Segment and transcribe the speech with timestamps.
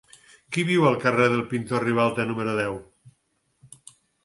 [0.55, 2.81] Qui viu al carrer del Pintor Ribalta número deu?